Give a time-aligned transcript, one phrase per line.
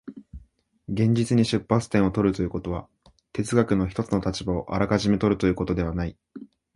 [0.89, 2.87] 現実に出発点を取るということは、
[3.33, 6.17] 哲学の一つの立場をあらかじめ取るということではない。